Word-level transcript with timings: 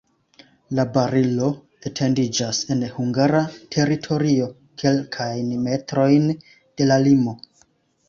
La 0.77 0.85
barilo 0.95 1.49
etendiĝas 1.89 2.63
en 2.77 2.81
hungara 2.95 3.43
teritorio 3.77 4.51
kelkajn 4.83 5.57
metrojn 5.71 6.31
de 6.41 6.93
la 6.93 7.03
limo. 7.09 7.41